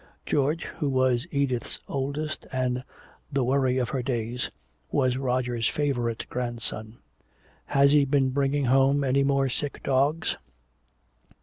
[0.25, 2.83] George, who was Edith's oldest and
[3.31, 4.49] the worry of her days,
[4.89, 6.97] was Roger's favorite grandson.
[7.67, 10.37] "Has he been bringing home any more sick dogs?"